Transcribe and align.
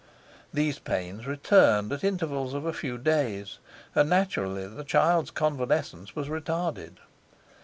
These 0.51 0.79
pains 0.79 1.27
returned 1.27 1.93
at 1.93 2.03
intervals 2.03 2.55
of 2.55 2.65
a 2.65 2.73
few 2.73 2.97
days, 2.97 3.59
and 3.93 4.09
naturally 4.09 4.65
the 4.67 4.83
child's 4.83 5.29
convalescence 5.29 6.15
was 6.15 6.27
retarded. 6.27 6.95